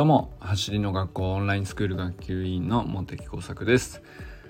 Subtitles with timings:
[0.00, 4.00] どうも走りの学校オンラインスクール学級委員の茂木耕作です。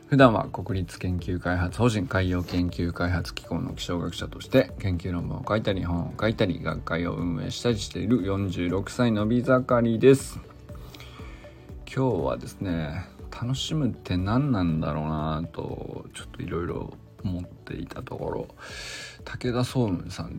[0.07, 10.39] 普段は国立研究開発法人海洋研究開発機構の気象学者として研究論文を書いたり本を書いたり学会を運営したりしている46歳のび盛りです。
[11.93, 16.93] 今日はですね楽しむって何なんだろうなとちょっといろいろ
[17.25, 18.49] 思っていたところ。
[19.25, 20.31] 武田総雲さんっ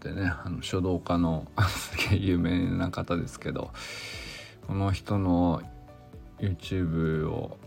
[0.00, 3.70] てねあの書道家の すげえ有名な方ですけど
[4.66, 5.62] この人の
[6.38, 7.58] YouTube を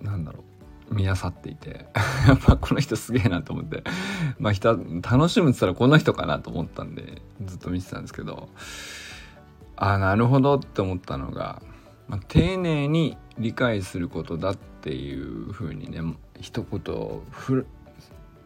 [0.00, 0.44] なんだろ
[0.90, 1.86] う見漁っていて
[2.28, 3.82] やっぱこの人すげえなと思って。
[4.38, 8.48] まあ人楽しむっつったらこの人かなと思ったんでずっと見てたんですけど。
[9.76, 11.60] ああなるほどって思ったのが、
[12.06, 16.00] まあ、丁寧に理解することだっていうふうにね
[16.40, 17.66] 一言ふ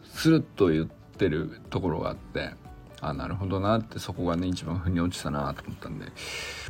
[0.05, 2.55] スルッと言ってるところがあって。
[3.01, 6.07] あなるほどなってそこがね一番腑に落ちたなと思ったんで、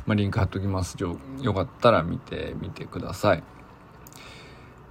[0.05, 0.95] まあ、リンク貼っときます。
[0.99, 3.43] よよかったら見てみてください。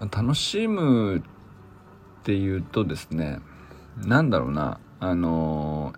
[0.00, 1.22] ま楽しむっ
[2.22, 3.40] ていうとですね
[3.96, 4.80] 何だろうな。
[4.98, 5.92] あの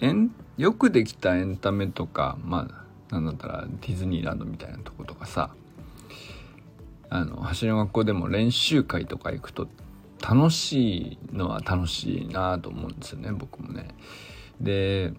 [0.00, 0.12] え
[0.58, 2.68] よくできたエンタメとかま
[3.10, 5.54] あなんだったらディズニーランドみたいなとことかさ
[7.08, 9.68] あの走りの学校でも練習会とか行くと
[10.22, 13.88] 楽しいのは楽しいなと思うんですよね僕もね。
[14.60, 15.12] で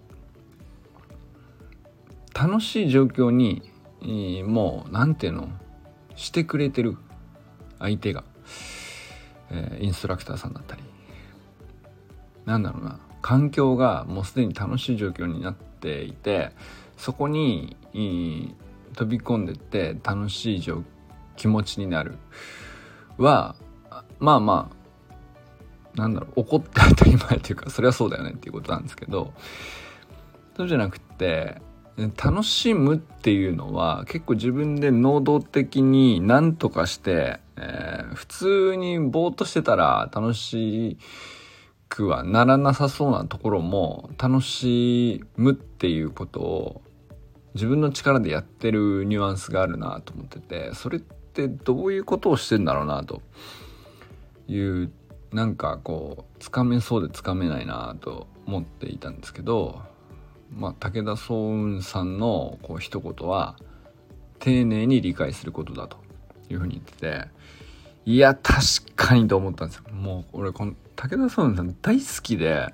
[2.33, 3.63] 楽しい状況に
[4.45, 5.49] もう何ていうの？
[6.15, 6.97] してくれてる
[7.79, 8.23] 相手が、
[9.49, 10.83] えー、インストラクターさんだったり。
[12.45, 12.99] なんだろうな。
[13.21, 16.51] 環境がもうすでに楽しい状況になっていて
[16.97, 20.63] そこに飛び込んでって楽しい
[21.35, 22.17] 気持ちになる。
[23.17, 23.55] は
[24.19, 24.75] まあまあ
[25.95, 29.33] なんだろう怒って当たり前というかそれはそうだよねっていうことなんですけど
[30.55, 31.61] そうじゃなくて
[31.97, 40.97] 楽しむっていうのは結構自分で能動的に何とかして、えー、普通にぼーっとしてたら楽し
[41.89, 46.81] くはならなさそうなところも楽しむっていうことを
[47.53, 53.21] 自分の力でやってるニュアンスがあるなと思っててそれってどういうことをしてんだろうなと
[54.47, 54.91] いう
[55.33, 59.81] なんかこうつかめそうでつかめないなと思っていたんですけど、
[60.53, 63.55] まあ、武田総雲さんのこう一言は
[64.39, 65.97] 丁寧に理解することだと
[66.49, 67.27] いうふうに言ってて
[68.05, 68.59] いや確
[68.95, 69.83] かにと思ったんですよ。
[69.93, 72.73] もう俺この武田総雲さん大好きで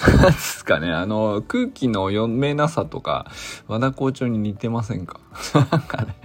[0.00, 3.30] 何ですかねあの空気の読めなさとか
[3.68, 5.20] 和田校長に似てませんか？
[5.70, 6.16] なんかね。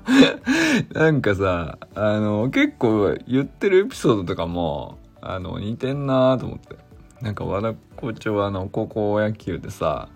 [0.92, 6.76] なんかさ、あの、結構言ってるエピソードとかも、あの、似てんなーと思って。
[7.20, 10.08] なんか和田校長はあの、高校野球でさ、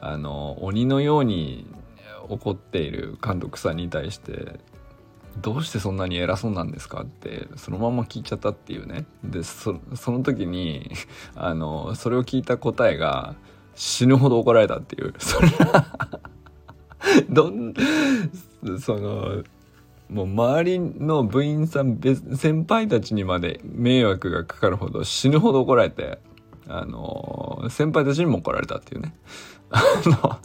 [0.00, 1.66] あの、鬼のように
[2.28, 4.60] 怒っている監督さんに対して、
[5.38, 10.92] どうしてそんなに偉そうなんですかってそのまま聞いちゃったっていうねでその時に
[11.34, 13.34] あのそれを聞いた答えが
[13.74, 16.20] 死ぬほど怒られたっていうそれは
[17.28, 17.74] どん
[18.80, 19.44] その
[20.08, 21.98] もう周りの部員さん
[22.36, 26.18] 先輩たちにまで迷惑がかかるほど死ぬほど怒られて
[26.68, 29.14] あの先輩たちにも怒られたっていうね。
[29.70, 30.38] あの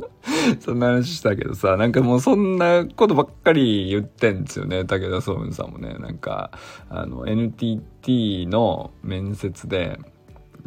[0.60, 5.96] そんな話したけどさなんかもうそんなことばっかり言ってんですよね武田総雲さんもね。
[6.00, 6.52] なんか
[6.90, 10.00] あの NTT の面接で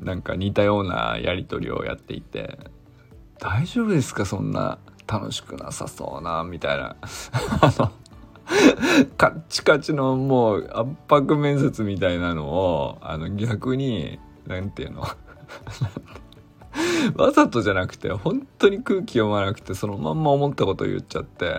[0.00, 2.58] なんか似たようなやり取りをやっていて。
[3.42, 6.96] 大丈夫ですかそんな楽しくなさそうなみたいな。
[7.60, 7.92] あの
[9.16, 15.06] カッチカチのもう圧迫面接みたいなのをあの逆に何て言うの？
[17.16, 21.54] わざとじゃなくて本当に空気読まなくてそのまんま思ったこと言っちゃって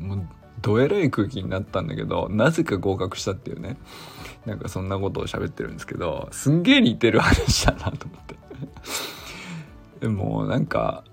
[0.00, 0.28] もう
[0.60, 3.76] どえらい空気になったんだけどなぜか合格したっていうね。
[4.46, 8.36] なんかそんなことを喋ってるんですけどすんげえ似てる話だなと思って。
[10.00, 11.04] でもなんか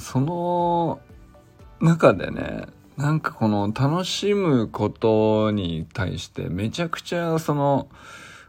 [0.00, 1.00] その
[1.80, 2.66] 中でね
[2.96, 7.88] なんかこの楽しむことに対してめちゃくちゃその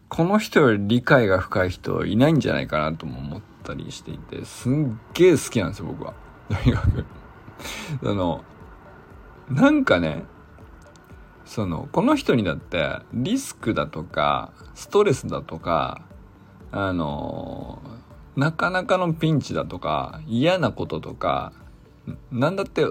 [0.09, 6.13] この人より理解が深い人いないんじゃないかなとも思ったりしていてすんげえ好きなんですよ僕は。
[6.50, 7.06] とにかく
[8.01, 8.44] その
[9.50, 10.24] なんかね
[11.45, 16.01] そのこの人にだってリスクだとかストレスだとか
[16.71, 17.81] あの
[18.36, 21.54] なかなかのピンチだとか嫌なこととか
[22.31, 22.86] 何だって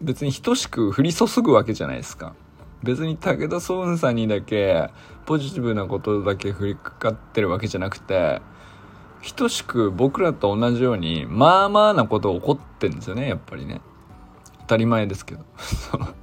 [0.00, 2.34] 別に等しく降り注ぐわけじゃないですか。
[2.82, 4.88] 別に武田総雲さんにだけ
[5.26, 8.40] ポジティブなことだけ降りかかってるわけじゃなくて
[9.36, 13.82] 等しく僕らと同じようにまあまあなこと起こってんですよねやっぱりね。
[14.60, 15.44] 当たり前ですけど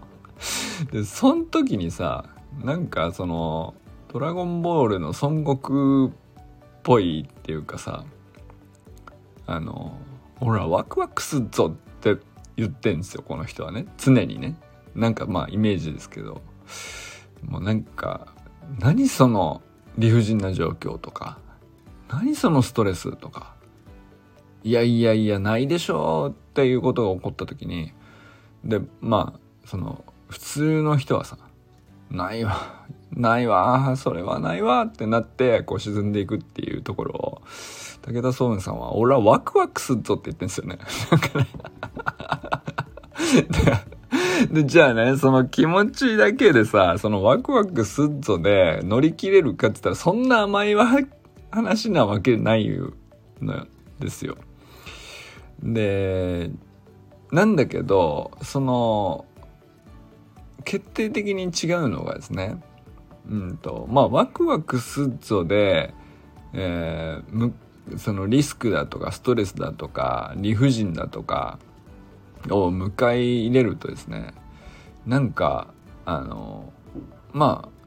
[0.91, 2.25] でそん時にさ
[2.63, 3.75] なんかその
[4.11, 8.05] 「ドラゴンボール」の孫悟空っぽいっていうかさ
[9.47, 9.97] あの
[10.39, 12.17] 「ほらワクワクすっぞ」って
[12.57, 13.87] 言ってんですよこの人はね。
[13.97, 14.55] 常にね。
[14.93, 16.41] なんかまあイメージですけど。
[17.43, 18.27] もうなんか
[18.79, 19.61] 何その
[19.97, 21.39] 理不尽な状況とか。
[22.09, 23.55] 何そのストレスとか。
[24.63, 27.93] いやいやいやないでしょうっていうことが起こった時に。
[28.63, 31.37] でまあその普通の人はさ
[32.09, 32.76] ないわ。
[33.11, 37.41] ないわそれはないわってなってこう沈んでいくっていうところを
[38.01, 40.77] 武田壮雲さんは俺はワクワクすっぞって言ってんですよね。
[41.11, 41.47] なんかね
[44.51, 50.75] で、じゃあね、その気持ちだけでさ、そのワクワクすっぞで乗り切れるかって言ったらそんな甘い
[51.51, 52.69] 話なわけない
[53.41, 53.67] の
[53.99, 54.37] ですよ。
[55.61, 56.51] で、
[57.31, 59.25] なんだけど、その、
[60.63, 62.61] 決定的に違うのがですね、
[63.29, 65.93] うんと、まあ、ワクワクすっぞで、
[66.53, 67.53] えー、
[67.97, 71.59] そのリスクだとかストレスだとか理不尽だとか
[72.49, 74.33] を迎え入れるとですね
[75.05, 75.67] なんか
[76.05, 76.71] あの
[77.33, 77.77] まあ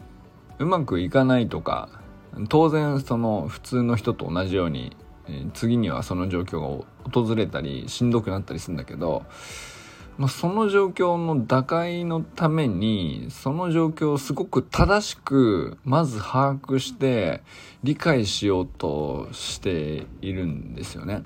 [0.58, 1.88] うまくいかないとか
[2.48, 4.96] 当然その普通の人と同じように
[5.54, 9.24] 次にはその状況が訪れたりしんどくなったりするんだけど
[10.20, 17.42] まあ、その状況の打開のためにその状況をすごく正しくまず把握して
[17.82, 21.22] 理解しようとしているんですよね。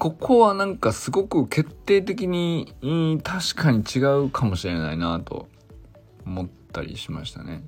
[0.00, 2.74] ここはなんかすごく決定的に
[3.22, 5.46] 確かに違うかもしれないなと
[6.26, 7.62] 思ったりしましたね。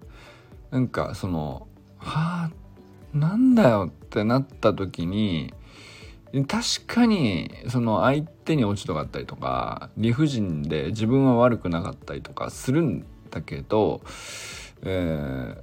[0.72, 5.54] なんかそのはあなんだよってなった時に
[6.48, 14.00] 確かにその相手に落ち度があったりとか理不尽で自分は悪くなかったりとかするんだけど、
[14.82, 15.62] えー、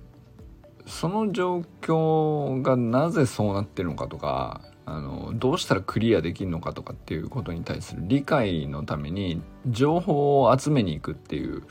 [0.85, 11.63] その状況がなぜそうなってるのかとかあのどうしたらクリアできるのかとかっていうことに対する理解のために情報を集めに行くっていう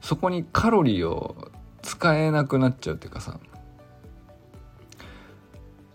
[0.00, 1.50] そこにカロリーを
[1.82, 3.38] 使えなくなっちゃうっていうかさ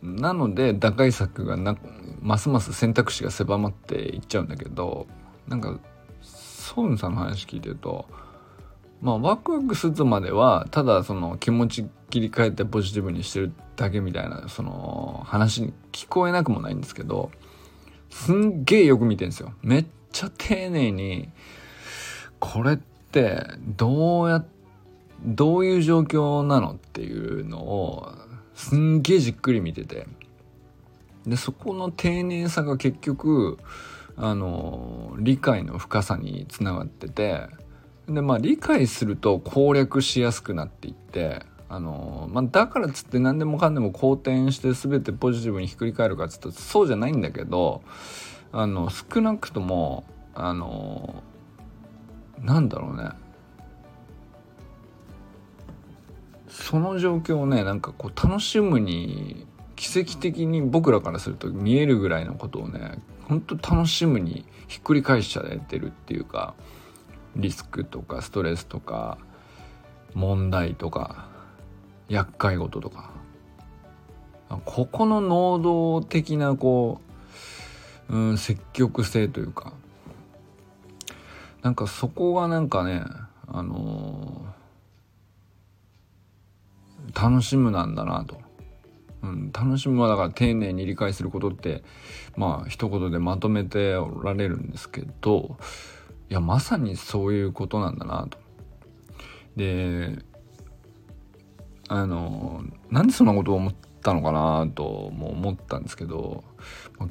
[0.02, 1.76] なので打開策がな
[2.22, 5.08] ますます選択肢が狭まっていっちゃうんだけど
[5.48, 5.80] なんか
[6.22, 8.06] ソウンさんの話聞いてると
[9.02, 17.32] まあワクワクするまではただその気持ち切り替えてポジティブにしてるだけみたいなその話に聞こえなくもないんですけど
[18.10, 19.54] すんげえよく見てんですよ。
[19.62, 21.30] めっちゃ丁寧に
[22.40, 23.46] これって
[23.78, 24.44] どうや
[25.24, 28.12] どういう状況なのっていうのを
[28.60, 30.06] すんげえじっくり見てて。
[31.26, 33.58] でそこの丁寧さが結局
[34.16, 37.48] あの理解の深さにつながってて。
[38.08, 47.84] でまあ理解すると攻略しやすくなっていってあの、まあ、だからっつって何でもかんでも好転して全てポジティブにひっくり返るかっつったらそうじゃないんだけど
[48.52, 51.22] あの少なくともあの
[52.42, 53.10] なんだろうね。
[56.62, 66.54] その状況をねなんかこう楽しむに奇跡的に僕らからすると見えるぐらいのことをねほんと楽しむにひっくり返しちゃってるっていうか
[67.36, 69.18] リスクとかストレスとか
[70.14, 71.28] 問題とか
[72.08, 73.20] 厄介事とか。
[74.66, 77.02] ここの能動的なこ
[78.10, 79.74] う、うん、積極性というか
[81.62, 83.04] なんかそこがなんかね
[83.48, 84.46] あの
[87.14, 88.40] 楽しむなんだなと、
[89.24, 91.84] うん、楽しむはだから丁寧に理解することって
[92.36, 95.58] まあ一言でまとめておられるんですけど
[96.30, 98.38] いやまさにそういうことなんだなと。
[99.56, 100.20] で
[101.90, 106.44] あのなんでそんなことを思ったのかなとも思ったんですけど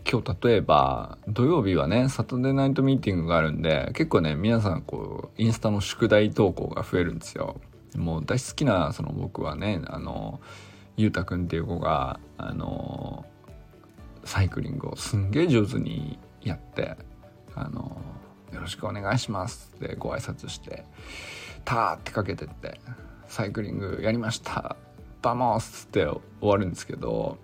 [0.09, 7.61] 今日例えば土曜日はねサタデーナイトミーティングがあるんで結構ね皆さんこうインスタの宿題投稿が増えるんですよ。
[7.99, 10.41] もう大好きなその僕はねあの
[10.97, 13.25] ゆうたくんっていう子があの
[14.25, 16.97] サイクリングをすんげえ上手にやって
[17.55, 18.01] あの
[18.53, 20.85] よろしくお願いしますってご挨拶して
[21.65, 22.81] ターってかけてって
[23.29, 24.77] サイクリングやりました
[25.23, 27.39] Vamos って終わるんですけど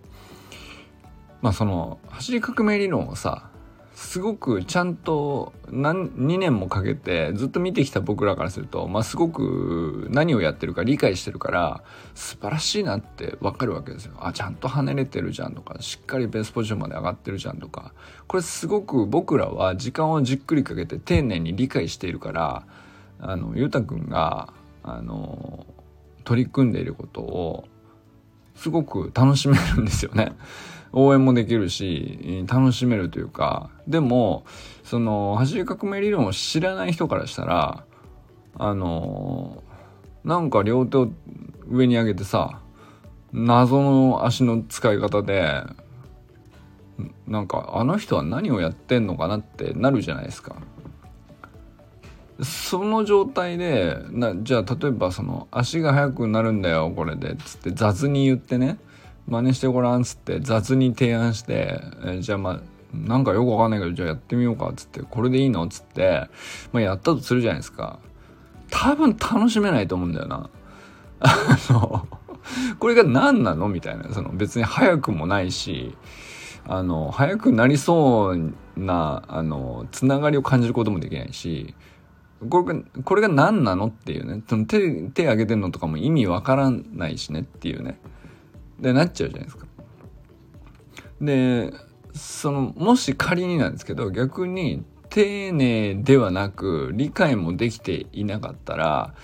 [1.43, 3.51] まあその走り革命理論をさ
[3.95, 11.85] すごくちゃんと何2年もかけてずっと見てきた僕らからすると、まあ、すごく何をやってるか理解してるから
[12.15, 14.15] 素晴らしいなって分かるわけですよ。
[14.19, 17.95] あちゃんと跳ねれてるじゃんとかしっかりベースポジションまで上がってるじゃんとか
[18.27, 22.67] これすごく僕らは時間をじっくりかけて丁寧に理解しているから
[23.21, 25.67] あのゆうたくんがあの
[26.25, 27.65] 取り組んでいることを
[28.57, 30.33] すごく楽しめるんですよね。
[30.97, 34.47] 応援もできるし楽しめるというかでも
[34.85, 37.85] その走り革命理論を知らない人からしたら
[38.57, 39.63] あの
[40.25, 41.09] なんか両手を
[41.69, 42.61] 上に上げてさ
[43.33, 45.63] 謎の足の使い方で
[47.27, 50.55] なんかあの人は何をやってんのかなってなるじゃないですか。
[52.43, 58.79] その状態でなじゃあ例えばその足が速くなるんだよこれでっつって雑に言ってね
[59.27, 62.61] 真似してごらんっつって雑に提案して、えじゃあまあ
[62.93, 66.29] なんかよくわかんないけどじゃあやってみようかっつってこれでいいのっつって、
[66.73, 67.99] まあ、やったとするじゃないですか。
[68.71, 70.51] 多分楽しめないと思うんだよな。
[71.21, 72.07] あの
[72.79, 73.69] これが何なの？
[73.69, 74.13] みたいな。
[74.13, 75.97] その別に早くもないし
[76.67, 81.75] あの早くなりそうなあのつながりを感じることもできないし
[82.51, 84.43] これがこれが何なのっていうね。
[84.49, 87.99] その手手挙げてんのとかも意味わからないしねっていうね。
[88.81, 89.67] でなっちゃうじゃないですか。
[91.21, 91.73] で
[92.13, 99.15] そのもし仮になんですけど逆に丁寧ではなく理解もできていなかったら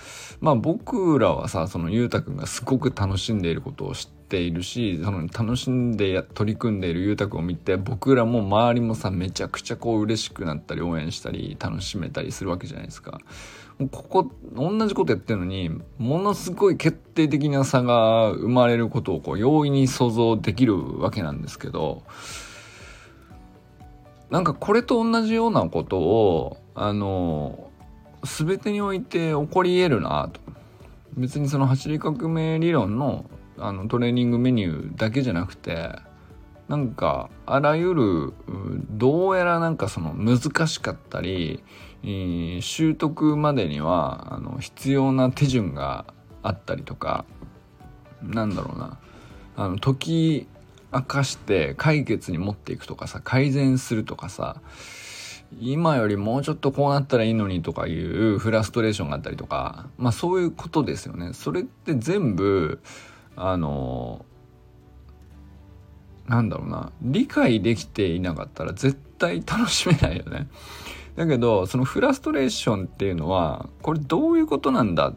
[0.41, 13.21] まあ僕らはさそのゆうたくんがすごく楽しんでいることを知っているしその楽しんで取り組んでいるゆうたくんを見て僕らも周りもさめちゃくちゃこう嬉しくなったり応援したり楽しめたりするわけじゃないですか。
[13.91, 22.05] ここ同じことやってるのにものすごい決定的な差が生まれることをこう容易に想像できるわけなんですけど
[24.31, 27.71] なんかこれと同じようなことをあの
[28.23, 30.41] 全てにおいて起こり得るなと。
[31.17, 33.25] 別にその走り革命理論の
[33.59, 35.91] あのトレーニングメニューだけじゃなくて
[36.69, 38.33] なんかあらゆる
[38.91, 41.63] どうやらなんかその難しかったり
[42.63, 46.07] 習得までにはあの必要な手順が
[46.43, 47.27] あったりとか
[48.23, 48.99] なんだろうな。
[49.57, 50.49] あの解き
[50.93, 54.61] 明かして解決に持っていくとかさ改善するとかさ
[55.61, 61.33] 今よりもうちょっとこうなったらいいのにとかいうフラストレーションがあったりとかまあそういうことですよね。
[61.33, 62.81] それって全部
[63.37, 64.25] あの
[66.29, 70.49] なんだろうな理解できていなかったら絶対楽しめないよね。
[71.17, 75.13] だけどそのフラストレーションっていうのはこれどういうことなんだ？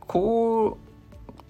[0.00, 0.91] こう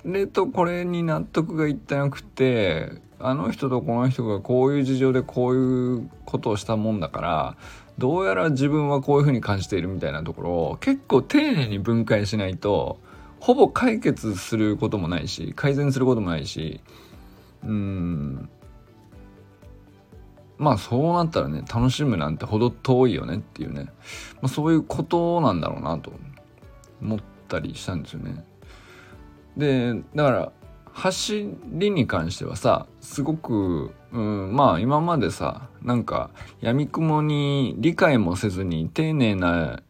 [0.04, 7.56] れとこれに納得がいってなくてあの人とこの人がこういう事情でこういうことをしたもんだから
[7.98, 12.98] どうやら自分はこういうふうに感じているみたいなところを結構丁寧に分解しないと
[13.38, 16.80] ほぼ解決することもないし改善することもないし
[17.64, 18.48] うん
[20.58, 23.92] まあそうなったらね楽しむなんてほど遠いよねっていうね、ま
[24.42, 26.12] あ、そういうことなんだろうなと
[27.00, 27.18] 思っ
[27.48, 28.44] たりしたんですよね。
[29.56, 30.52] でだから
[30.92, 36.30] 走りに関してはさすごく、うん、まあ今までさなんか
[36.60, 39.82] やみくもに理解もせずに丁寧な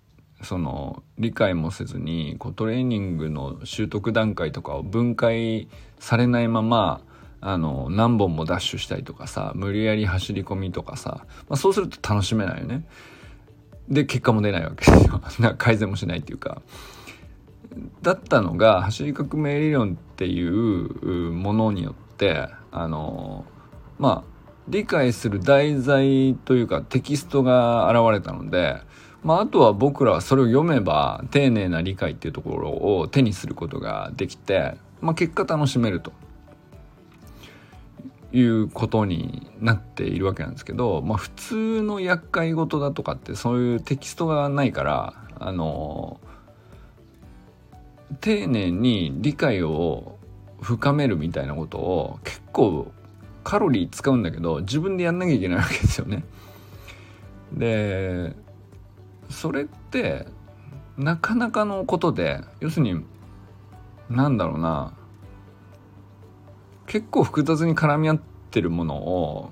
[0.42, 7.02] その理解もせずにこうトレーニングの習得段階とかを分解されないまま
[7.40, 12.85] あの何本もダッシュしたりとかさ無理やり走り込みとかさ、まあ、そうすると楽しめないよね。
[13.88, 15.21] で結果も出ないわけですよ。
[15.59, 16.62] 改善もしないっていうか。
[18.02, 23.45] だったのが走り革命理論っていうものによってあの
[23.99, 24.33] まあ
[24.69, 28.81] 理解する題材というかテキストが現れたので、
[29.23, 36.12] まあ、あとは僕らはそれを読めば丁寧な理解っていうところを手にすることができて、まあ、結果楽しめると。
[38.35, 46.19] いうことになっているわけなんですけど、まあ、普通の厄介事だとかってそういうテキストがないからあの
[48.21, 50.19] 丁寧に理解を
[50.61, 52.92] 深めるみたいなことを結構
[53.45, 56.25] カロリー使うんだけど自分でやんなきゃいけないわけですよね。
[57.52, 58.35] で
[59.28, 60.26] それって
[60.97, 63.04] なかなかのことで要するに
[64.09, 64.95] なんだろうな
[66.87, 69.50] 結構複雑に絡み合ってるものを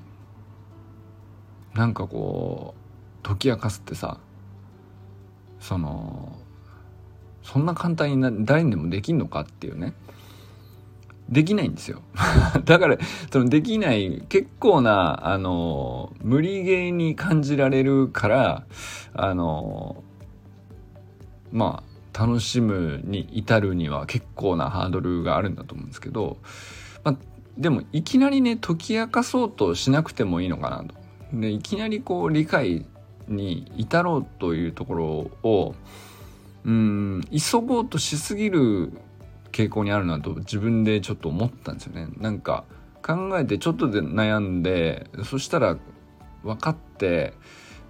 [1.75, 4.19] なんかこう解き明かすってさ
[5.61, 6.40] その
[7.43, 9.95] そんな簡単に誰にでもできんのかっていうね
[11.29, 12.03] できないんですよ
[12.65, 12.99] だから
[13.31, 18.65] そのできない結構なあの無理ゲーに感じられるから
[19.15, 20.03] あの
[21.53, 26.39] まあ楽しむに至るには結構なハードルがあるんだと思うんですけど、
[27.05, 27.17] まあ、
[27.57, 30.95] でもいきなりね解き明かそうとしなくてもいいのかなと。
[31.33, 32.85] でいきなりこう理解
[33.29, 35.07] に至ろうというところ
[35.45, 35.75] を
[36.65, 38.93] うん急ごうとしすぎる
[39.53, 42.09] 傾向にあるなと自分でちょっと思ったんですよね。
[42.19, 42.65] なんか
[43.03, 45.79] 考えてちょっとで悩んでそしたら
[46.43, 47.35] 分かって、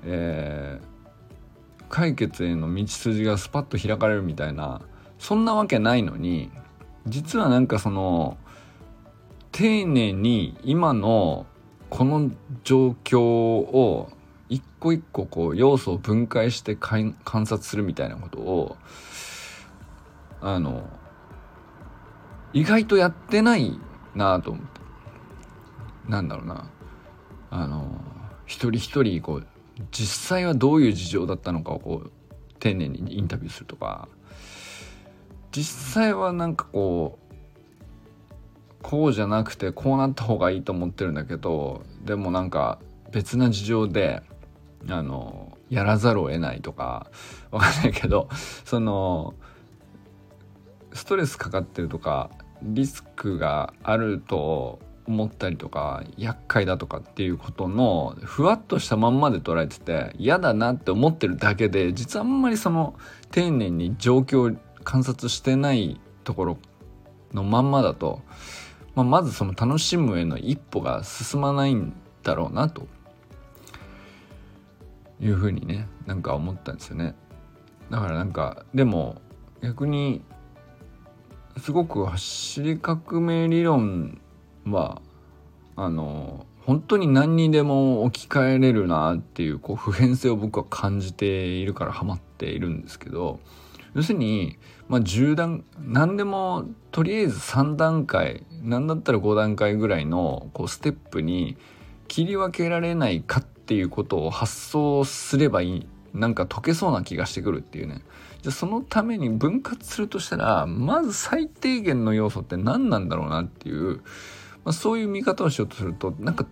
[0.04, 4.80] えー、解決への道筋がスパッと開かれるみたいな
[5.18, 6.50] そんなわけないのに
[7.06, 8.38] 実はなんかその
[9.52, 11.46] 丁寧に今の
[11.90, 12.30] この
[12.62, 14.10] 状況を
[14.50, 18.76] 一個一個こう要素を分解して観察するみたいなことを
[20.40, 20.88] あの
[22.52, 23.78] 意外とやってない
[24.14, 24.80] なと思って。
[26.08, 26.68] なんだろうな。
[27.50, 28.00] あの
[28.46, 29.46] 一人一人こう
[29.92, 32.10] 実際はどういう事情だったのかをこう
[32.58, 34.08] 丁寧にインタビューするとか。
[35.52, 37.34] 実際はなんかこう
[38.82, 42.78] こうじゃなくてこうなった方がいいと思ってるんだけどでもなんか
[43.10, 44.22] 別な事情で
[44.88, 47.10] あのやらざるを得ないとか
[47.50, 48.28] わかんないけど
[48.64, 49.34] その
[50.92, 52.30] ストレスかかってるとか
[52.62, 62.94] リスクがあると思ったりとか厄介だとかっていうことのふわっとしたまんまで捉えてて嫌だなって思ってるだけで実はあんまりその
[63.30, 66.58] 丁寧に状況を観察してないところ
[67.32, 68.22] のまんまだと、
[68.94, 72.86] まあ、まずその楽しむへの一歩が進まないんだろうなと。
[75.20, 77.14] いうふうにねなんか思ったんですよね。
[77.90, 79.20] だからなんかでも
[79.62, 80.22] 逆に
[81.58, 84.20] すごく走り革命理論
[84.64, 85.02] は
[85.76, 93.40] あの本当に何にでも置き換えれるなっていうこう普遍性を僕は感じているからハマっているんですけど
[93.94, 94.58] 要するに、
[94.88, 101.56] まあ、10段何でもとりあえず3段階何だったら5段階ぐらいのこうステップに
[102.08, 108.02] 切り分けられないかっていうことを発想すればいいなんか解けそうな気がしてくるっていうね。
[108.42, 113.98] じゃそのために分割するとしたらまず最低限の要素って何なんだろうなっていう、
[114.64, 116.46] まあ、そういう見方をしようとするとなんか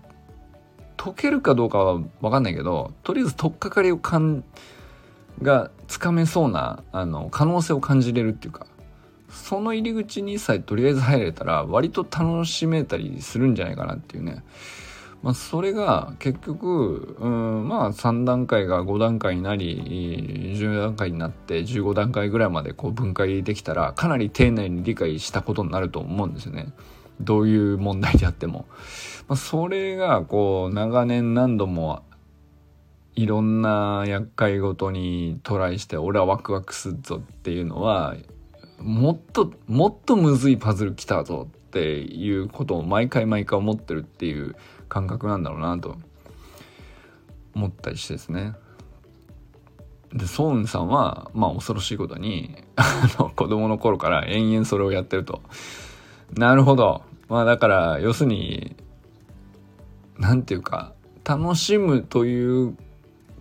[0.96, 4.44] 解けるかどうかは分かんないけどとりあえず取っかかりをかん
[5.42, 8.68] がつかめそうなあの可能性を感じれるっていうか
[9.28, 14.44] その入り口にさえとりあえず入れたら割と楽しめたりするんじゃないかなっていうね。
[15.22, 26.72] まあ、それが結局、うん、まあ3段階が5段階になり10段階になって15段階ぐらいまでこう分解できたらかなり丁寧に理解したことになると思うんですよね。
[27.20, 28.66] どういう問題であっても。
[29.26, 32.02] まあ、それがこう長年何度も
[33.16, 38.14] いろんな厄介ごとにトライして俺はワクワクするぞっていうのは
[38.78, 44.54] もっともっとむずいパズル来たぞっていうことを毎回毎回思ってるっていう
[44.88, 45.96] 感覚なんだろうなと
[47.54, 48.54] 思ったりしてですね。
[50.12, 55.42] でソーンさんはまあ恐ろしいことに あの子供の頃から延々それをやってると。
[56.34, 57.02] なるほど。
[57.28, 58.76] まあだから要するに
[60.18, 60.92] 何て言うか
[61.24, 62.76] 楽しむという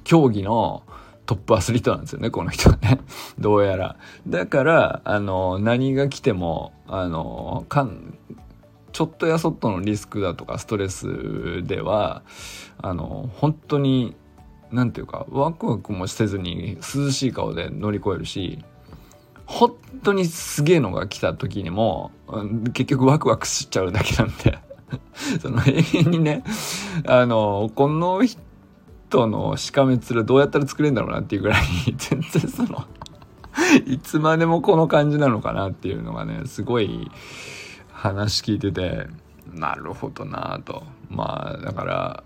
[0.04, 0.84] 競技の
[1.26, 3.00] トップアスリートなんですよねこの人はね。
[3.40, 3.98] どうやら。
[4.28, 8.18] だからあの何が来てもあのかん
[8.98, 12.24] ちょっとやそっとのリスクだとかストレスでは
[12.80, 14.16] あの本当に
[14.72, 18.66] 何て言うかワクワクもせずに涼しい顔で乗り越えるし
[19.46, 22.10] 本当にすげえのが来た時にも
[22.74, 24.58] 結局ワクワクしちゃうだけなんで
[25.42, 26.44] その永遠にね
[27.06, 31.62] あのこの人のしかめ面どうやったら作れるんだろうなっていうぐらい
[31.96, 32.84] 全然その
[33.86, 37.12] いつまでもこの感じなのかなっていうのがねすごい
[37.98, 39.08] 話聞いてて
[39.52, 40.84] なるほどなと。
[41.10, 42.24] まあだから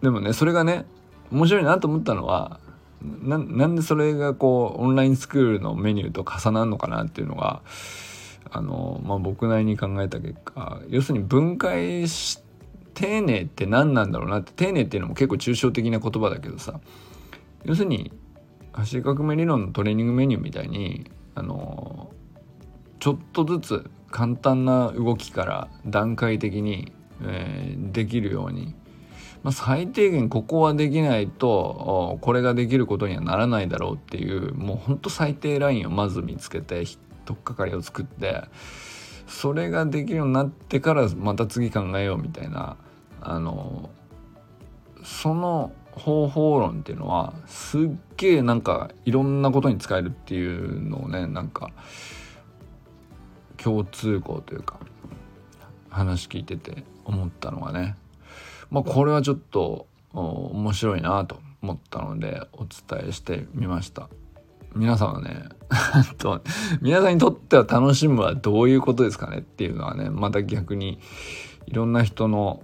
[0.00, 0.86] でもねそれがね
[1.30, 2.60] 面白いなと思ったのは
[3.02, 7.62] なんでそれがこうオンラインスクールのメニューと重なるのかなっていうのが
[8.50, 12.40] あの、まあ、僕なりに考えた結果要するに分解し
[12.94, 16.80] 丁寧って何なんだろうなって丁寧っていうのも結構抽象的な言葉だけどさ
[17.64, 18.12] 要するに
[18.72, 22.10] 走り革命理論のトレーニングメニューみたいにあの
[23.00, 28.74] ちょっとずつ簡単な動きから段階的に、えー、できるように、
[29.42, 36.84] まあ、最低限ここはできないとこれができることにはならないだろうっていうもうほんと最低ラインをまず見つけて
[37.24, 38.42] 取っかかりを作って
[39.26, 42.76] それができるようになってからまた次考えようみたいな
[43.20, 43.90] あの
[45.04, 47.80] その方法論っていうのはすっ
[48.16, 51.70] げえなんかいろんなことに使えるっていうのをねなんか
[53.62, 54.78] 共通項というか
[55.88, 57.96] 話聞いてて思ったのがね。
[58.70, 64.08] まあこれはちょっと面白いなと思ったのでお伝えしてみました。
[64.74, 65.48] 皆さんはね
[66.18, 66.42] と
[66.80, 71.00] 皆さんにとっては楽しむはどういうことですかねっていうのはねまた逆に
[71.66, 72.62] いろんな人の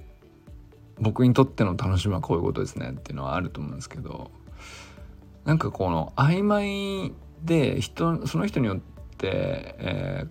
[1.01, 4.31] 僕にとっての楽しみはこういうことですねっていうのはあると思うんですけど
[5.45, 8.79] なんかこの曖昧で人その人によっ
[9.19, 10.29] て、えー、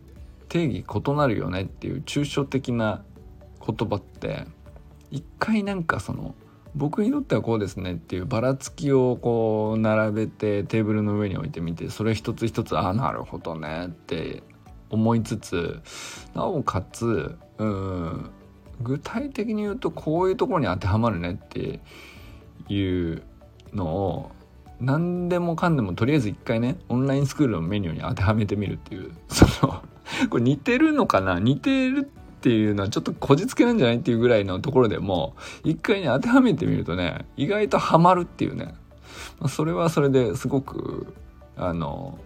[0.47, 3.03] 定義異なるよねっていう抽象的な
[3.65, 4.45] 言葉って
[5.11, 6.35] 一回なんかその
[6.75, 14.43] 僕にとってはこうですねっていうばらつきをこう並べてテーブルの上に置いてみてそれ一つ一つああなるほどねって
[14.89, 15.81] 思いつつ
[16.33, 18.29] なおかつうん
[18.81, 21.79] 具体的に言うとこういうところに当てはまるねって
[22.67, 23.23] いう
[23.73, 24.31] のを
[24.81, 29.81] 何でもかんでもとりあえず一回ねオンラインスクールのメニューに当てはめてみるっていうその
[30.29, 31.39] これ似てるのかな？
[31.39, 38.75] 似てるっていうのはちょっとこじつけなんじゃないっていうぐらいのところでも一回ね当てはめてみるとね意外とハマるっていうね、
[39.39, 41.13] まあ、それはそれですごく
[41.57, 42.19] あの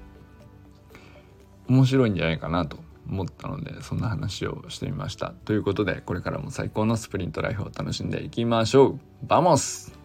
[1.68, 2.78] 面白いんじゃないかなと
[3.10, 5.34] 思ったのでそんな話をしてみました。
[5.46, 9.00] ということでこれからも最高のスプリントライフを楽しんでいきましょう。
[9.24, 9.98] Vamos!